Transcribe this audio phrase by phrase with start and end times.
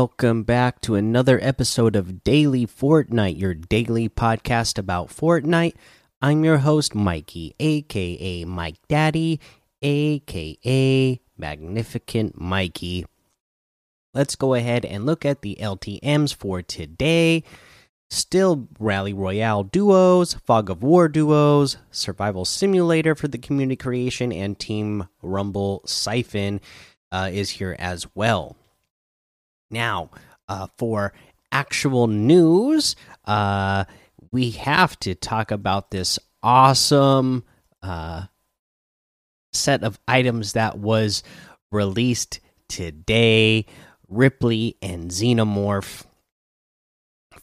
[0.00, 5.74] Welcome back to another episode of Daily Fortnite, your daily podcast about Fortnite.
[6.22, 9.40] I'm your host, Mikey, aka Mike Daddy,
[9.82, 13.04] aka Magnificent Mikey.
[14.14, 17.44] Let's go ahead and look at the LTMs for today.
[18.08, 24.58] Still Rally Royale duos, Fog of War duos, Survival Simulator for the community creation, and
[24.58, 26.62] Team Rumble Siphon
[27.12, 28.56] uh, is here as well.
[29.70, 30.10] Now,
[30.48, 31.12] uh, for
[31.52, 33.84] actual news, uh,
[34.32, 37.44] we have to talk about this awesome
[37.82, 38.26] uh,
[39.52, 41.22] set of items that was
[41.70, 43.66] released today.
[44.08, 46.04] Ripley and Xenomorph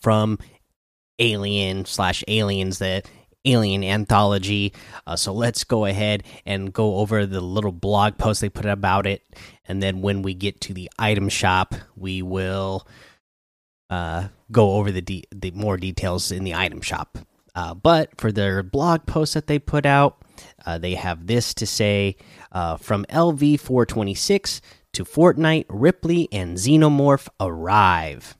[0.01, 0.37] from
[1.19, 3.03] Alien slash Aliens, the
[3.45, 4.73] Alien Anthology.
[5.05, 9.07] Uh, so let's go ahead and go over the little blog post they put about
[9.07, 9.23] it.
[9.65, 12.87] And then when we get to the item shop, we will
[13.89, 17.17] uh, go over the, de the more details in the item shop.
[17.55, 20.21] Uh, but for their blog post that they put out,
[20.65, 22.15] uh, they have this to say
[22.51, 24.61] uh, from LV426
[24.93, 28.37] to Fortnite, Ripley and Xenomorph arrive.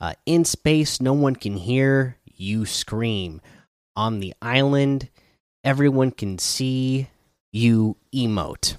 [0.00, 3.40] Uh, in space, no one can hear you scream.
[4.00, 5.10] On the island,
[5.62, 7.08] everyone can see
[7.52, 8.78] you emote.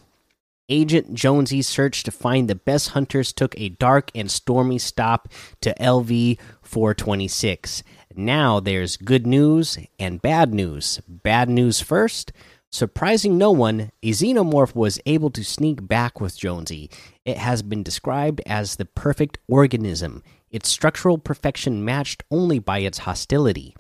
[0.68, 5.30] Agent Jonesy's search to find the best hunters took a dark and stormy stop
[5.62, 7.84] to LV 426.
[8.16, 11.00] Now there's good news and bad news.
[11.08, 12.32] Bad news first.
[12.72, 16.90] Surprising no one, a xenomorph was able to sneak back with Jonesy.
[17.26, 22.98] It has been described as the perfect organism, its structural perfection matched only by its
[23.00, 23.76] hostility.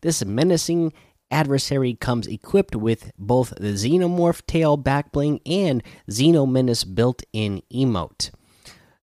[0.00, 0.92] This menacing
[1.30, 8.30] adversary comes equipped with both the xenomorph tail backbling and xenomenace built-in emote.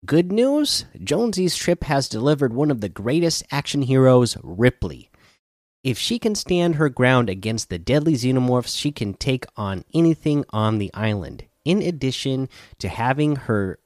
[0.06, 5.10] Good news, Jonesy's trip has delivered one of the greatest action heroes, Ripley.
[5.84, 10.46] If she can stand her ground against the deadly xenomorphs, she can take on anything
[10.52, 11.46] on the island.
[11.64, 13.80] In addition to having her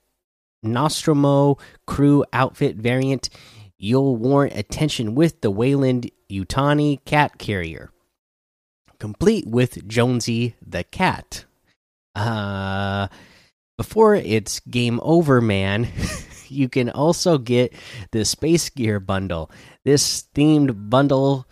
[0.62, 3.30] Nostromo crew outfit variant,
[3.79, 7.91] you'll warrant attention with the Wayland Utani cat carrier,
[9.00, 11.45] complete with Jonesy the cat.
[12.13, 13.07] Uh,
[13.78, 15.88] before it's game over, man,
[16.50, 17.73] you can also get
[18.12, 19.50] the Space Gear bundle.
[19.85, 21.47] This themed bundle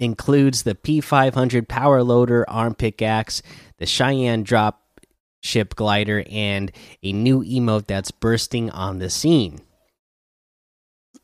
[0.00, 3.42] includes the P500 power loader arm pickaxe,
[3.78, 4.82] the Cheyenne drop
[5.42, 6.72] ship glider, and
[7.02, 9.60] a new emote that's bursting on the scene.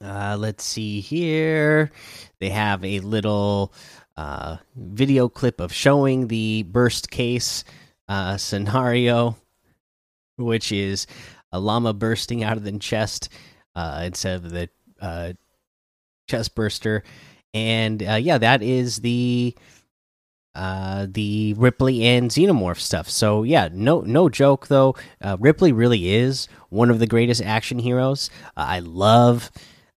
[0.02, 1.90] Uh, let's see here.
[2.38, 3.72] They have a little
[4.16, 7.64] uh, video clip of showing the burst case
[8.08, 9.36] uh, scenario,
[10.36, 11.06] which is
[11.52, 13.28] a llama bursting out of the chest
[13.74, 14.68] uh, instead of the
[15.00, 15.32] uh,
[16.28, 17.02] chest burster.
[17.54, 19.54] And uh, yeah, that is the
[20.54, 23.10] uh, the Ripley and Xenomorph stuff.
[23.10, 24.94] So yeah, no no joke though.
[25.20, 28.30] Uh, Ripley really is one of the greatest action heroes.
[28.56, 29.50] Uh, I love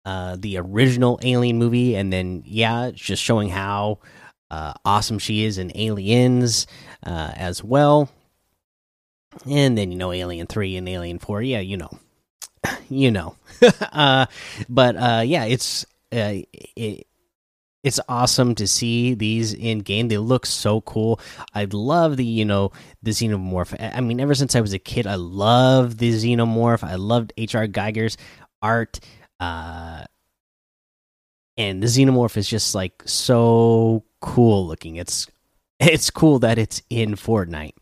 [0.08, 3.98] uh, the original Alien movie, and then yeah, just showing how
[4.50, 6.66] uh, awesome she is in Aliens
[7.04, 8.08] uh, as well.
[9.44, 11.42] And then you know Alien Three and Alien Four.
[11.42, 11.90] Yeah, you know,
[12.88, 13.36] you know.
[13.60, 14.94] but
[15.26, 17.06] yeah, it's it,
[17.84, 20.08] it's awesome to see these in game.
[20.08, 21.20] They look so cool.
[21.54, 23.76] I love the you know the xenomorph.
[23.78, 26.82] I mean, ever since I was a kid, I love the xenomorph.
[26.82, 27.66] I loved H.R.
[27.66, 28.16] Giger's
[28.62, 29.00] art,
[29.40, 30.04] uh,
[31.56, 34.96] and the xenomorph is just like so cool looking.
[34.96, 35.26] It's
[35.80, 37.74] it's cool that it's in Fortnite.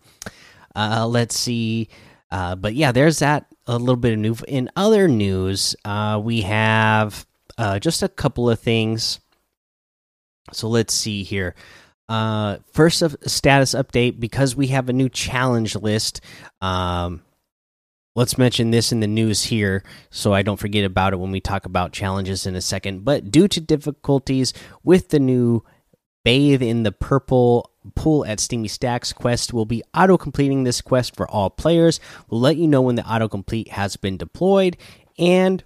[0.74, 1.88] Uh, let's see,
[2.30, 4.36] uh, but yeah, there's that a little bit of new.
[4.46, 7.26] In other news, uh, we have
[7.58, 9.20] uh, just a couple of things.
[10.52, 11.54] So let's see here.
[12.08, 16.20] Uh, first, a status update because we have a new challenge list.
[16.60, 17.22] Um,
[18.16, 21.40] let's mention this in the news here so I don't forget about it when we
[21.40, 23.04] talk about challenges in a second.
[23.04, 24.52] But due to difficulties
[24.82, 25.62] with the new
[26.24, 31.14] Bathe in the Purple pool at Steamy Stacks quest, will be auto completing this quest
[31.14, 32.00] for all players.
[32.28, 34.76] We'll let you know when the auto complete has been deployed
[35.18, 35.62] and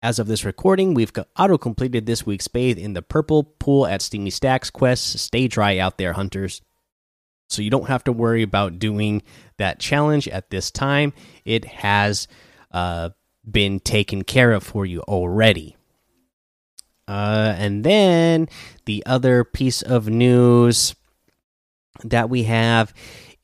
[0.00, 4.00] as of this recording, we've auto completed this week's bathe in the purple pool at
[4.00, 5.18] Steamy Stacks quest.
[5.18, 6.60] Stay dry out there, hunters.
[7.48, 9.22] So you don't have to worry about doing
[9.56, 11.12] that challenge at this time.
[11.44, 12.28] It has
[12.70, 13.10] uh,
[13.50, 15.76] been taken care of for you already.
[17.06, 18.48] Uh, and then
[18.84, 20.94] the other piece of news
[22.04, 22.92] that we have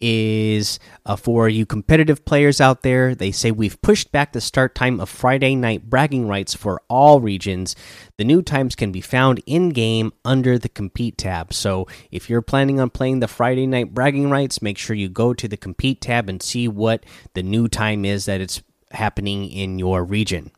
[0.00, 3.14] is uh, for you competitive players out there.
[3.14, 7.20] They say we've pushed back the start time of Friday night bragging rights for all
[7.20, 7.74] regions.
[8.18, 11.52] The new times can be found in game under the compete tab.
[11.52, 15.34] So if you're planning on playing the Friday night bragging rights, make sure you go
[15.34, 17.04] to the compete tab and see what
[17.34, 20.50] the new time is that it's happening in your region.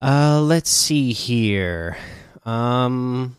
[0.00, 1.96] Uh, let's see here.
[2.44, 3.36] Um,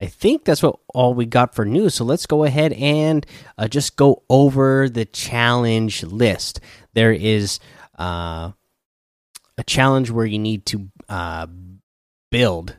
[0.00, 1.94] I think that's what all we got for news.
[1.94, 3.26] So let's go ahead and
[3.58, 6.60] uh, just go over the challenge list.
[6.94, 7.60] There is
[7.98, 8.52] uh,
[9.58, 11.46] a challenge where you need to uh,
[12.30, 12.76] build,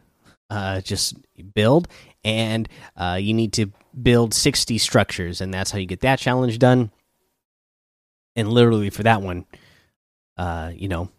[0.49, 1.15] uh, just
[1.53, 1.87] build,
[2.23, 3.71] and uh, you need to
[4.01, 6.91] build 60 structures, and that's how you get that challenge done.
[8.35, 9.45] And literally for that one,
[10.37, 11.09] uh, you know,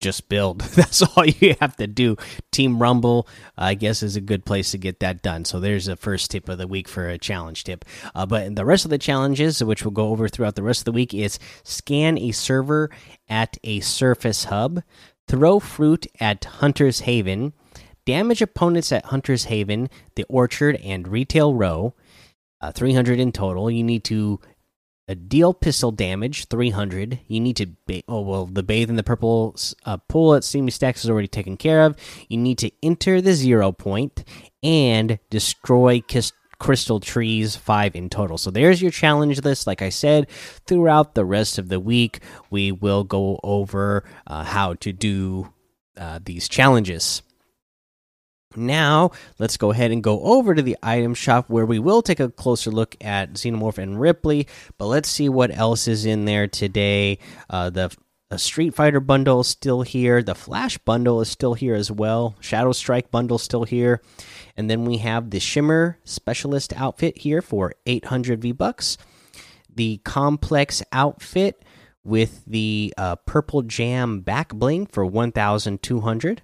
[0.00, 0.60] just build.
[0.60, 2.16] That's all you have to do.
[2.50, 5.44] Team Rumble, I guess, is a good place to get that done.
[5.44, 7.84] So there's a first tip of the week for a challenge tip.
[8.14, 10.84] Uh, but the rest of the challenges, which we'll go over throughout the rest of
[10.86, 12.90] the week, is scan a server
[13.28, 14.82] at a surface hub,
[15.28, 17.52] throw fruit at Hunter's Haven,
[18.06, 21.94] damage opponents at Hunter's Haven, the Orchard, and Retail Row.
[22.62, 23.70] Uh, 300 in total.
[23.70, 24.38] You need to
[25.10, 29.02] a deal pistol damage 300 you need to ba oh well the bathe in the
[29.02, 31.96] purple uh, pool at steamy stacks is already taken care of.
[32.28, 34.22] You need to enter the zero point
[34.62, 36.00] and destroy
[36.60, 38.38] crystal trees five in total.
[38.38, 39.66] So there's your challenge list.
[39.66, 40.30] Like i said
[40.66, 42.20] throughout the rest of the week
[42.50, 45.52] we will go over uh, how to do
[45.96, 47.22] uh, these challenges
[48.56, 52.20] now, let's go ahead and go over to the item shop where we will take
[52.20, 56.48] a closer look at Xenomorph and Ripley, but let's see what else is in there
[56.48, 57.18] today.
[57.48, 57.90] Uh, the
[58.36, 60.22] Street Fighter bundle is still here.
[60.22, 62.36] The Flash bundle is still here as well.
[62.40, 64.00] Shadow Strike bundle still here.
[64.56, 68.98] And then we have the Shimmer Specialist outfit here for 800 V bucks.
[69.74, 71.64] The Complex outfit
[72.04, 76.42] with the uh, Purple Jam back bling for 1,200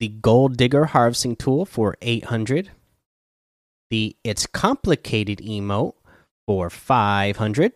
[0.00, 2.70] the Gold Digger harvesting tool for 800,
[3.90, 5.94] the It's Complicated emote
[6.46, 7.72] for 500.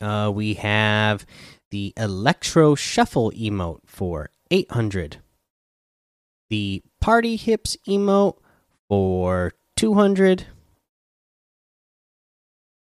[0.00, 1.26] Uh, we have
[1.70, 5.18] the Electro Shuffle emote for 800.
[6.48, 8.38] The Party Hips emote
[8.88, 10.46] for 200.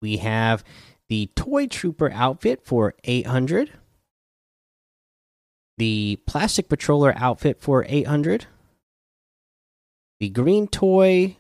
[0.01, 0.63] We have
[1.09, 3.73] the Toy Trooper outfit for 800
[5.79, 8.47] the plastic patroller outfit for 800
[10.21, 11.37] the green toy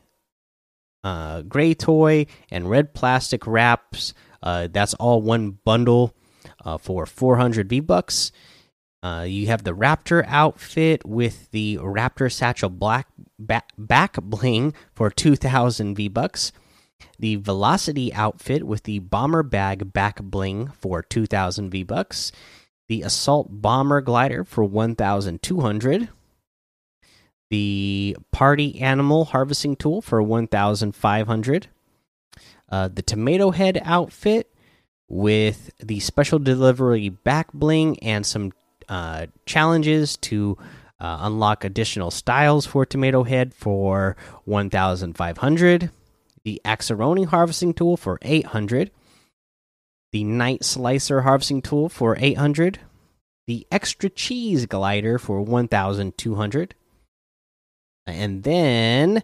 [1.05, 6.14] uh, gray toy and red plastic wraps uh, that's all one bundle
[6.64, 8.32] uh, for 400 v bucks.
[9.02, 13.06] Uh, you have the raptor outfit with the raptor satchel black
[13.38, 16.52] back, back bling for 2000 v bucks.
[17.19, 22.32] The velocity outfit with the bomber bag back bling for 2000 v bucks
[22.88, 26.08] the assault bomber glider for 1200
[27.50, 31.69] the party animal harvesting tool for 1500
[32.71, 34.52] uh, the tomato head outfit
[35.09, 38.52] with the special delivery back bling and some
[38.88, 40.57] uh, challenges to
[41.00, 45.90] uh, unlock additional styles for tomato head for 1500
[46.45, 48.90] the axeroni harvesting tool for 800
[50.12, 52.81] the Night Slicer harvesting tool for 800,
[53.47, 56.75] the Extra Cheese glider for 1200.
[58.07, 59.23] And then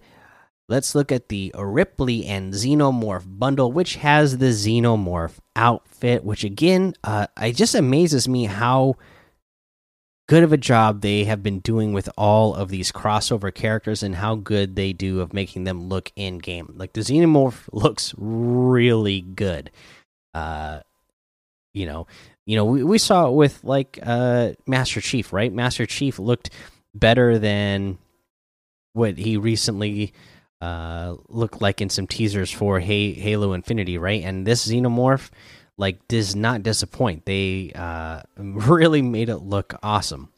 [0.68, 6.94] let's look at the Ripley and Xenomorph bundle, which has the Xenomorph outfit, which again,
[7.02, 8.96] uh, it just amazes me how
[10.26, 14.16] good of a job they have been doing with all of these crossover characters and
[14.16, 16.72] how good they do of making them look in game.
[16.76, 19.70] Like the Xenomorph looks really good
[20.34, 20.80] uh,
[21.72, 22.06] you know,
[22.46, 25.52] you know, we, we saw it with like uh, Master Chief, right?
[25.52, 26.50] Master Chief looked
[26.94, 27.98] better than
[28.92, 30.12] what he recently
[30.60, 34.22] uh, looked like in some teasers for Halo Infinite, right?
[34.22, 35.30] And this Xenomorph,
[35.76, 37.26] like, does not disappoint.
[37.26, 40.30] They uh, really made it look awesome.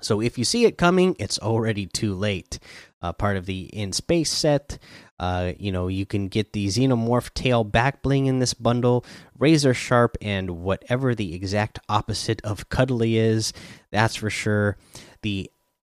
[0.00, 2.58] So if you see it coming, it's already too late.
[3.00, 4.78] Uh, part of the in space set.
[5.18, 9.04] Uh, you know, you can get the Xenomorph tail back bling in this bundle,
[9.38, 13.52] razor sharp, and whatever the exact opposite of cuddly is.
[13.90, 14.76] That's for sure.
[15.22, 15.50] The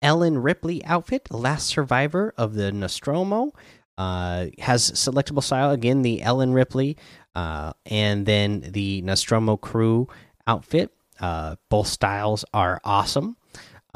[0.03, 3.53] Ellen Ripley outfit, last survivor of the Nostromo,
[3.97, 6.03] uh, has selectable style again.
[6.03, 6.99] The Ellen Ripley,
[7.35, 10.09] uh, and then the Nostromo crew
[10.47, 10.93] outfit.
[11.19, 13.37] Uh, both styles are awesome.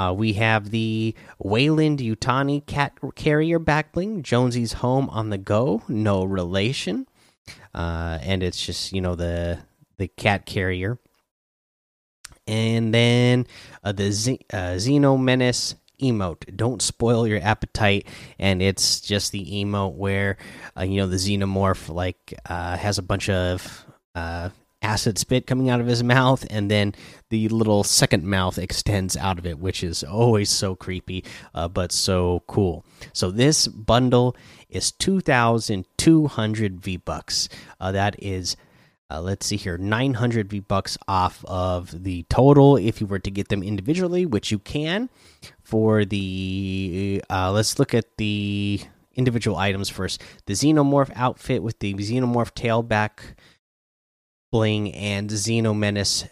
[0.00, 7.06] Uh, we have the Weyland-Yutani cat carrier backbling, Jonesy's home on the go, no relation,
[7.74, 9.58] uh, and it's just you know the
[9.98, 10.98] the cat carrier,
[12.46, 13.46] and then
[13.84, 16.56] uh, the Z uh, Xeno Menace emote.
[16.56, 18.06] Don't spoil your appetite,
[18.38, 20.38] and it's just the emote where
[20.78, 23.84] uh, you know the xenomorph like uh, has a bunch of
[24.82, 26.94] acid spit coming out of his mouth, and then
[27.28, 31.92] the little second mouth extends out of it, which is always so creepy, uh, but
[31.92, 32.84] so cool.
[33.12, 34.36] So this bundle
[34.68, 37.48] is two thousand two hundred V bucks.
[37.80, 38.56] Uh, that is.
[39.12, 43.28] Uh, let's see here 900 v bucks off of the total if you were to
[43.28, 45.10] get them individually which you can
[45.64, 48.80] for the uh, let's look at the
[49.16, 53.34] individual items first the xenomorph outfit with the xenomorph tail tailback
[54.50, 56.24] bling and Xeno Menace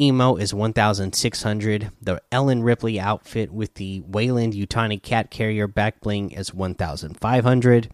[0.00, 6.52] emo is 1600 the ellen ripley outfit with the Weyland-Yutani cat carrier back bling is
[6.52, 7.88] 1500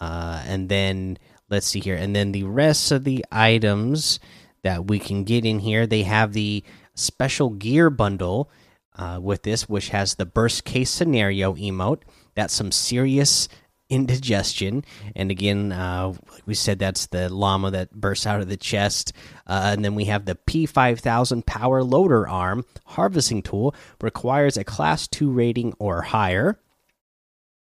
[0.00, 1.18] uh, and then
[1.48, 1.96] let's see here.
[1.96, 4.20] And then the rest of the items
[4.62, 6.64] that we can get in here they have the
[6.94, 8.50] special gear bundle
[8.96, 12.02] uh, with this which has the burst case scenario emote.
[12.34, 13.48] That's some serious
[13.90, 14.84] indigestion.
[15.16, 16.12] And again uh,
[16.46, 19.12] we said that's the llama that bursts out of the chest.
[19.46, 25.08] Uh, and then we have the p5000 power loader arm harvesting tool requires a class
[25.08, 26.58] 2 rating or higher.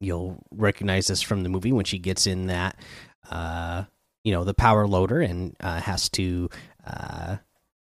[0.01, 2.77] You'll recognize this from the movie when she gets in that
[3.31, 3.85] uh,
[4.23, 6.49] you know the power loader and uh, has to
[6.87, 7.37] uh,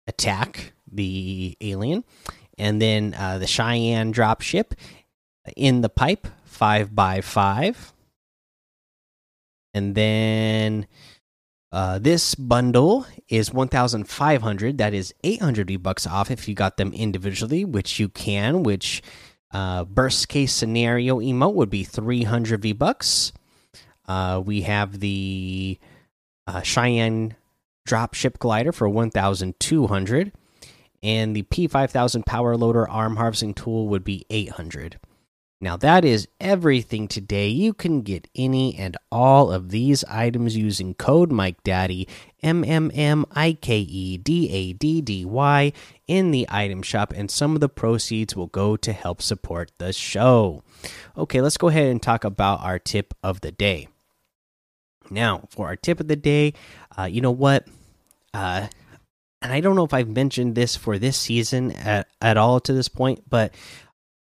[0.06, 2.04] attack the alien.
[2.56, 4.74] And then uh, the cheyenne drop ship
[5.56, 7.93] in the pipe 5 by 5
[9.74, 10.86] and then
[11.72, 16.92] uh, this bundle is 1500 that is 800 v bucks off if you got them
[16.92, 19.02] individually which you can which
[19.54, 23.32] uh, burst case scenario emote would be 300 v bucks.
[24.06, 25.78] Uh, we have the
[26.46, 27.36] uh, cheyenne
[27.86, 30.32] drop ship glider for 1200
[31.02, 34.98] and the p5000 power loader arm harvesting tool would be 800
[35.64, 37.48] now, that is everything today.
[37.48, 42.06] You can get any and all of these items using code MikeDaddy,
[42.42, 45.72] M M M I K E D A D D Y,
[46.06, 49.94] in the item shop, and some of the proceeds will go to help support the
[49.94, 50.62] show.
[51.16, 53.88] Okay, let's go ahead and talk about our tip of the day.
[55.08, 56.52] Now, for our tip of the day,
[56.98, 57.66] uh, you know what?
[58.34, 58.68] Uh,
[59.40, 62.72] and I don't know if I've mentioned this for this season at, at all to
[62.74, 63.54] this point, but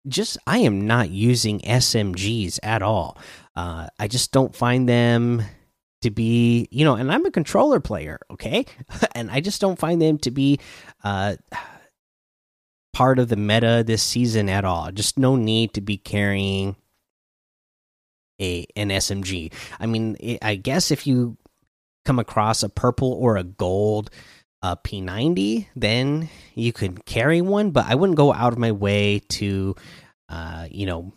[0.10, 3.18] just I am not using SMGs at all.
[3.56, 5.44] Uh, I just don't find them
[6.02, 8.66] to be, you know, and I'm a controller player, okay,
[9.16, 10.60] and I just don't find them to be
[11.04, 11.36] uh,
[12.94, 14.92] part of the meta this season at all.
[14.92, 16.76] Just no need to be carrying
[18.42, 19.54] a an SMG.
[19.80, 21.38] I mean, I guess if you
[22.06, 24.10] come across a purple or a gold
[24.62, 29.20] a P90, then you could carry one, but I wouldn't go out of my way
[29.30, 29.76] to,
[30.28, 31.14] uh, you know,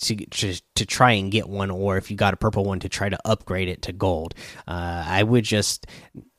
[0.00, 2.88] to, to, to try and get one, or if you got a purple one, to
[2.88, 4.34] try to upgrade it to gold.
[4.66, 5.86] Uh, I would just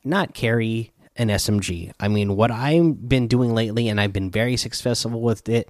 [0.03, 1.91] not carry an SMG.
[1.99, 5.69] I mean, what I've been doing lately, and I've been very successful with it,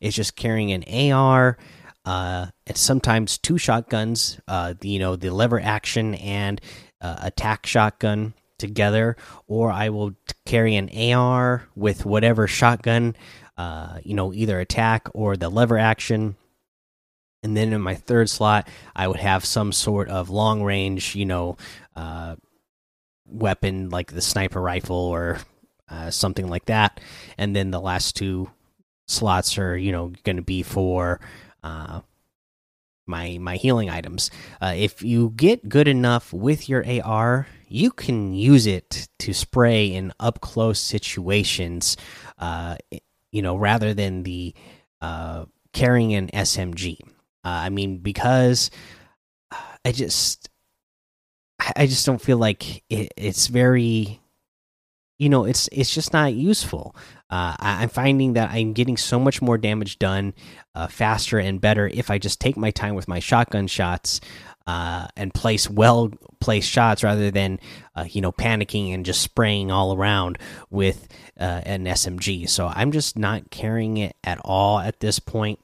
[0.00, 1.56] is just carrying an AR.
[2.04, 6.60] Uh, and sometimes two shotguns, uh, you know, the lever action and
[7.00, 10.14] uh, attack shotgun together, or I will
[10.46, 13.16] carry an AR with whatever shotgun,
[13.56, 16.36] uh, you know, either attack or the lever action.
[17.42, 21.24] And then in my third slot, I would have some sort of long range, you
[21.24, 21.56] know,
[21.94, 22.36] uh,
[23.26, 25.38] weapon like the sniper rifle or
[25.88, 27.00] uh, something like that.
[27.36, 28.50] And then the last two
[29.06, 31.20] slots are, you know, going to be for
[31.62, 32.00] uh,
[33.08, 34.30] my my healing items.
[34.60, 39.86] Uh, if you get good enough with your AR, you can use it to spray
[39.86, 41.96] in up close situations.
[42.38, 42.76] Uh,
[43.32, 44.54] you know, rather than the
[45.00, 46.98] uh, carrying an SMG.
[47.44, 48.70] Uh, I mean, because
[49.84, 50.48] I just
[51.76, 54.20] I just don't feel like it, it's very
[55.18, 56.94] you know it's it's just not useful
[57.30, 60.32] uh, I, am finding that I'm getting so much more damage done
[60.74, 64.20] uh, faster and better if I just take my time with my shotgun shots
[64.66, 67.60] uh, and place well placed shots rather than
[67.94, 70.38] uh, you know panicking and just spraying all around
[70.70, 71.06] with
[71.38, 72.48] uh, an SMG.
[72.48, 75.58] So I'm just not carrying it at all at this point.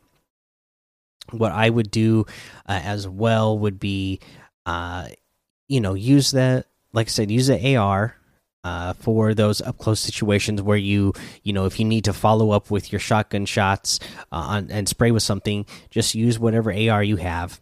[1.31, 2.27] What I would do
[2.67, 4.21] uh, as well would be,
[4.67, 8.17] you know, use the like I said, use the AR
[8.65, 12.51] uh, for those up close situations where you you know if you need to follow
[12.51, 14.01] up with your shotgun shots
[14.33, 17.61] uh, on, and spray with something, just use whatever AR you have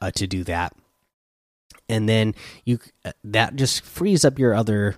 [0.00, 0.74] uh, to do that,
[1.88, 4.96] and then you uh, that just frees up your other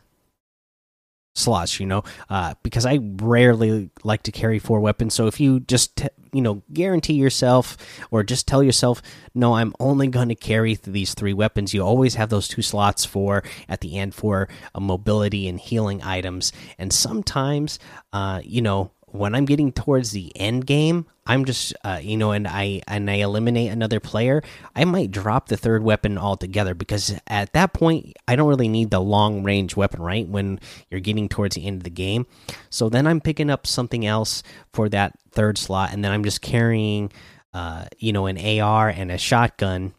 [1.37, 1.79] slots.
[1.81, 6.03] You know, uh, because I rarely like to carry four weapons, so if you just
[6.33, 7.79] you know guarantee yourself
[8.11, 9.01] or just tell yourself
[9.35, 13.07] no i'm only going to carry these three weapons you always have those two slots
[13.07, 17.79] for at the end for uh, mobility and healing items and sometimes
[18.13, 22.31] uh, you know when I'm getting towards the end game, I'm just uh, you know,
[22.33, 24.43] and I and I eliminate another player,
[24.75, 28.91] I might drop the third weapon altogether because at that point I don't really need
[28.91, 30.29] the long range weapon, right?
[30.29, 32.27] When you're getting towards the end of the game,
[32.71, 34.43] so then I'm picking up something else
[34.73, 37.11] for that third slot, and then I'm just carrying,
[37.53, 39.95] uh, you know, an AR and a shotgun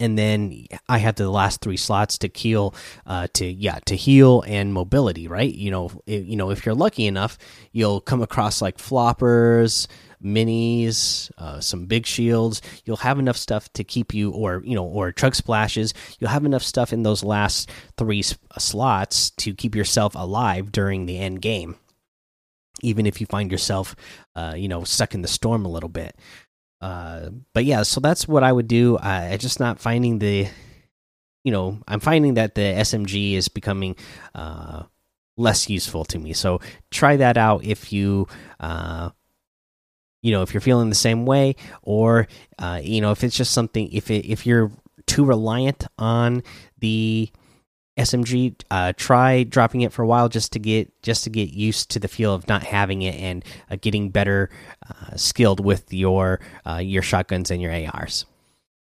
[0.00, 2.74] and then I have the last three slots to heal,
[3.06, 5.28] uh, to yeah, to heal and mobility.
[5.28, 5.52] Right?
[5.52, 7.38] You know, if, you know, if you're lucky enough,
[7.72, 9.86] you'll come across like floppers,
[10.22, 12.62] minis, uh, some big shields.
[12.84, 15.94] You'll have enough stuff to keep you, or you know, or chug splashes.
[16.18, 21.06] You'll have enough stuff in those last three uh, slots to keep yourself alive during
[21.06, 21.76] the end game.
[22.82, 23.94] Even if you find yourself,
[24.34, 26.16] uh, you know, stuck in the storm a little bit.
[26.82, 28.98] Uh, but yeah, so that's what I would do.
[28.98, 30.48] I just not finding the,
[31.44, 33.94] you know, I'm finding that the SMG is becoming
[34.34, 34.82] uh,
[35.36, 36.32] less useful to me.
[36.32, 36.60] So
[36.90, 38.26] try that out if you,
[38.58, 39.10] uh,
[40.22, 42.26] you know, if you're feeling the same way, or
[42.58, 44.72] uh, you know, if it's just something, if it, if you're
[45.06, 46.42] too reliant on
[46.78, 47.30] the
[47.96, 51.90] SMG, uh, try dropping it for a while just to get just to get used
[51.90, 54.48] to the feel of not having it and uh, getting better
[54.88, 58.24] uh, skilled with your uh, your shotguns and your ARs.